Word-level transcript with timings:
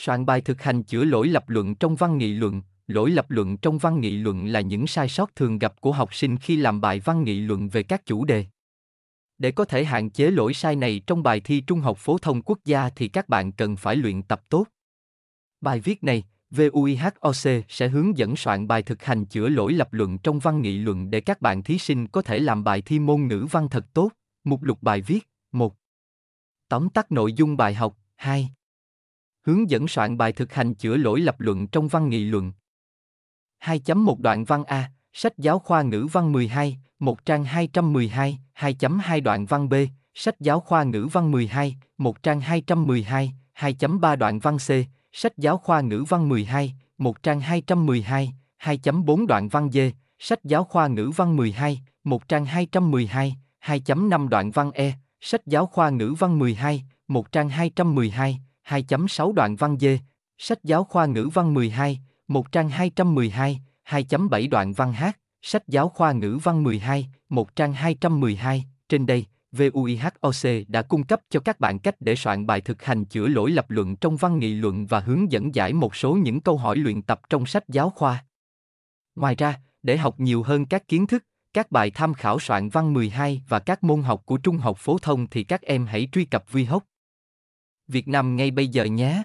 Soạn 0.00 0.26
bài 0.26 0.40
thực 0.40 0.62
hành 0.62 0.82
chữa 0.82 1.04
lỗi 1.04 1.28
lập 1.28 1.48
luận 1.48 1.74
trong 1.74 1.96
văn 1.96 2.18
nghị 2.18 2.32
luận, 2.32 2.62
lỗi 2.86 3.10
lập 3.10 3.30
luận 3.30 3.56
trong 3.56 3.78
văn 3.78 4.00
nghị 4.00 4.10
luận 4.10 4.46
là 4.46 4.60
những 4.60 4.86
sai 4.86 5.08
sót 5.08 5.36
thường 5.36 5.58
gặp 5.58 5.80
của 5.80 5.92
học 5.92 6.14
sinh 6.14 6.36
khi 6.36 6.56
làm 6.56 6.80
bài 6.80 7.00
văn 7.00 7.24
nghị 7.24 7.40
luận 7.40 7.68
về 7.68 7.82
các 7.82 8.06
chủ 8.06 8.24
đề. 8.24 8.44
Để 9.38 9.50
có 9.50 9.64
thể 9.64 9.84
hạn 9.84 10.10
chế 10.10 10.30
lỗi 10.30 10.54
sai 10.54 10.76
này 10.76 11.00
trong 11.06 11.22
bài 11.22 11.40
thi 11.40 11.60
Trung 11.60 11.80
học 11.80 11.98
phổ 11.98 12.18
thông 12.18 12.42
quốc 12.42 12.58
gia 12.64 12.90
thì 12.90 13.08
các 13.08 13.28
bạn 13.28 13.52
cần 13.52 13.76
phải 13.76 13.96
luyện 13.96 14.22
tập 14.22 14.42
tốt. 14.48 14.66
Bài 15.60 15.80
viết 15.80 16.04
này, 16.04 16.24
VUIHOC 16.50 17.64
sẽ 17.68 17.88
hướng 17.88 18.18
dẫn 18.18 18.36
soạn 18.36 18.68
bài 18.68 18.82
thực 18.82 19.02
hành 19.02 19.24
chữa 19.24 19.48
lỗi 19.48 19.72
lập 19.72 19.92
luận 19.92 20.18
trong 20.18 20.38
văn 20.38 20.62
nghị 20.62 20.78
luận 20.78 21.10
để 21.10 21.20
các 21.20 21.40
bạn 21.40 21.62
thí 21.62 21.78
sinh 21.78 22.06
có 22.06 22.22
thể 22.22 22.38
làm 22.38 22.64
bài 22.64 22.82
thi 22.82 22.98
môn 22.98 23.28
ngữ 23.28 23.46
văn 23.50 23.68
thật 23.68 23.86
tốt. 23.94 24.10
Mục 24.44 24.62
lục 24.62 24.82
bài 24.82 25.00
viết 25.00 25.28
1. 25.52 25.74
Tóm 26.68 26.88
tắt 26.88 27.12
nội 27.12 27.32
dung 27.32 27.56
bài 27.56 27.74
học 27.74 27.96
2. 28.16 28.50
Hướng 29.48 29.70
dẫn 29.70 29.88
soạn 29.88 30.18
bài 30.18 30.32
thực 30.32 30.52
hành 30.52 30.74
chữa 30.74 30.96
lỗi 30.96 31.20
lập 31.20 31.40
luận 31.40 31.66
trong 31.66 31.88
văn 31.88 32.08
nghị 32.08 32.24
luận 32.24 32.52
2.1 33.64 34.14
đoạn 34.20 34.44
văn 34.44 34.64
A, 34.64 34.90
sách 35.12 35.38
giáo 35.38 35.58
khoa 35.58 35.82
ngữ 35.82 36.06
văn 36.12 36.32
12, 36.32 36.78
một 36.98 37.24
trang 37.24 37.44
212, 37.44 38.38
2.2 38.54 39.22
đoạn 39.22 39.46
văn 39.46 39.68
B, 39.68 39.74
sách 40.14 40.40
giáo 40.40 40.60
khoa 40.60 40.82
ngữ 40.82 41.08
văn 41.12 41.30
12, 41.30 41.76
một 41.98 42.22
trang 42.22 42.40
212, 42.40 43.32
2.3 43.54 44.16
đoạn 44.16 44.38
văn 44.38 44.56
C, 44.58 44.70
sách 45.12 45.38
giáo 45.38 45.58
khoa 45.58 45.80
ngữ 45.80 46.04
văn 46.08 46.28
12, 46.28 46.74
một 46.98 47.22
trang 47.22 47.40
212, 47.40 48.32
2.4 48.62 49.26
đoạn 49.26 49.48
văn 49.48 49.70
D, 49.72 49.78
sách 50.18 50.44
giáo 50.44 50.64
khoa 50.64 50.86
ngữ 50.86 51.10
văn 51.16 51.36
12, 51.36 51.80
một 52.04 52.28
trang 52.28 52.44
212, 52.44 53.36
2.5 53.64 54.28
đoạn 54.28 54.50
văn 54.50 54.70
E, 54.70 54.92
sách 55.20 55.46
giáo 55.46 55.66
khoa 55.66 55.90
ngữ 55.90 56.14
văn 56.18 56.38
12, 56.38 56.82
một 57.08 57.32
trang 57.32 57.48
212, 57.48 58.40
2.6 58.68 59.32
đoạn 59.32 59.56
văn 59.56 59.78
D, 59.80 59.86
sách 60.38 60.64
giáo 60.64 60.84
khoa 60.84 61.06
ngữ 61.06 61.28
văn 61.34 61.54
12, 61.54 62.00
một 62.28 62.52
trang 62.52 62.68
212, 62.68 63.60
2.7 63.88 64.48
đoạn 64.48 64.72
văn 64.72 64.92
H, 64.92 65.04
sách 65.42 65.68
giáo 65.68 65.88
khoa 65.88 66.12
ngữ 66.12 66.38
văn 66.42 66.62
12, 66.62 67.08
một 67.28 67.56
trang 67.56 67.72
212, 67.72 68.64
trên 68.88 69.06
đây, 69.06 69.26
VUIHOC 69.52 70.68
đã 70.68 70.82
cung 70.82 71.04
cấp 71.04 71.20
cho 71.30 71.40
các 71.40 71.60
bạn 71.60 71.78
cách 71.78 71.94
để 72.00 72.16
soạn 72.16 72.46
bài 72.46 72.60
thực 72.60 72.82
hành 72.82 73.04
chữa 73.04 73.28
lỗi 73.28 73.50
lập 73.50 73.70
luận 73.70 73.96
trong 73.96 74.16
văn 74.16 74.38
nghị 74.38 74.54
luận 74.54 74.86
và 74.86 75.00
hướng 75.00 75.32
dẫn 75.32 75.54
giải 75.54 75.72
một 75.72 75.96
số 75.96 76.14
những 76.14 76.40
câu 76.40 76.56
hỏi 76.56 76.76
luyện 76.76 77.02
tập 77.02 77.20
trong 77.30 77.46
sách 77.46 77.68
giáo 77.68 77.90
khoa. 77.90 78.24
Ngoài 79.16 79.34
ra, 79.34 79.60
để 79.82 79.96
học 79.96 80.20
nhiều 80.20 80.42
hơn 80.42 80.66
các 80.66 80.88
kiến 80.88 81.06
thức, 81.06 81.24
các 81.52 81.70
bài 81.70 81.90
tham 81.90 82.14
khảo 82.14 82.38
soạn 82.38 82.68
văn 82.68 82.94
12 82.94 83.42
và 83.48 83.58
các 83.58 83.84
môn 83.84 84.02
học 84.02 84.22
của 84.26 84.36
trung 84.36 84.58
học 84.58 84.78
phổ 84.80 84.98
thông 84.98 85.26
thì 85.26 85.44
các 85.44 85.62
em 85.62 85.86
hãy 85.86 86.08
truy 86.12 86.24
cập 86.24 86.44
VHOC 86.52 86.84
Việt 87.88 88.08
Nam 88.08 88.36
ngay 88.36 88.50
bây 88.50 88.68
giờ 88.68 88.84
nhé. 88.84 89.22